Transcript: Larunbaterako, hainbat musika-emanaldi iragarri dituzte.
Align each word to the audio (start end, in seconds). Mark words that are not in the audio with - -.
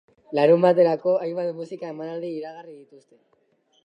Larunbaterako, 0.37 1.11
hainbat 1.25 1.51
musika-emanaldi 1.59 2.31
iragarri 2.39 2.73
dituzte. 2.79 3.15